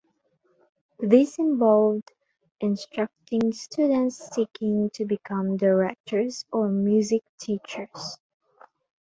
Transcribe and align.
This 1.01 1.37
involved 1.37 2.11
instructing 2.59 3.51
students 3.53 4.33
seeking 4.33 4.89
to 4.95 5.05
become 5.05 5.57
directors 5.57 6.43
or 6.51 6.69
music 6.69 7.21
teachers. 7.39 8.17